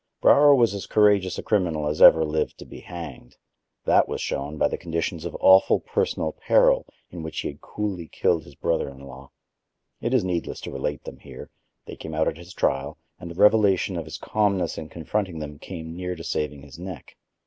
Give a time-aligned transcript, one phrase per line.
[0.19, 3.37] Brower was as courageous a criminal as ever lived to be hanged;
[3.85, 8.07] that was shown by the conditions of awful personal peril in which he had coolly
[8.07, 9.29] killed his brother in law.
[10.01, 11.51] It is needless to relate them here;
[11.85, 15.59] they came out at his trial, and the revelation of his calmness in confronting them
[15.59, 17.15] came near to saving his neck.